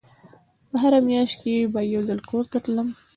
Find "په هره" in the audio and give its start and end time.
0.69-0.99